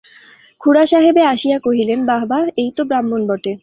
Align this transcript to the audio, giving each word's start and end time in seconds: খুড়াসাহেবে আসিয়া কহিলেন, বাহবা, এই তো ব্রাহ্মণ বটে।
খুড়াসাহেবে 0.61 1.21
আসিয়া 1.23 1.57
কহিলেন, 1.59 1.99
বাহবা, 2.05 2.39
এই 2.57 2.69
তো 2.77 2.81
ব্রাহ্মণ 2.85 3.21
বটে। 3.27 3.53